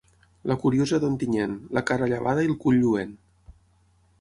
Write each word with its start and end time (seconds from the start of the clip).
La 0.51 0.55
curiosa 0.61 0.99
d'Ontinyent, 1.03 1.53
la 1.79 1.83
cara 1.91 2.07
llavada 2.15 2.47
i 2.47 2.51
el 2.53 2.59
cul 2.65 2.81
lluent. 2.85 3.13